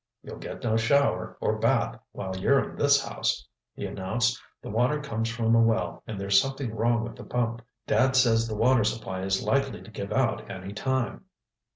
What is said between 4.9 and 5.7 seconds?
comes from a